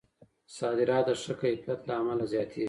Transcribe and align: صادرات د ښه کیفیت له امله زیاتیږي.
صادرات 0.57 1.03
د 1.07 1.09
ښه 1.21 1.33
کیفیت 1.41 1.79
له 1.87 1.93
امله 1.99 2.25
زیاتیږي. 2.33 2.59